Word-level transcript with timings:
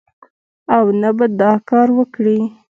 او 0.75 0.85
نه 1.01 1.09
به 1.17 1.25
دا 1.39 1.51
کار 1.69 1.87
وکړي 1.97 2.39